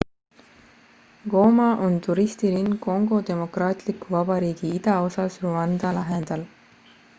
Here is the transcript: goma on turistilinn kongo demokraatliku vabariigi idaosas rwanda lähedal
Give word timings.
goma 1.33 1.67
on 1.87 1.97
turistilinn 2.07 2.79
kongo 2.87 3.21
demokraatliku 3.29 4.13
vabariigi 4.17 4.75
idaosas 4.81 5.41
rwanda 5.47 5.95
lähedal 6.01 6.49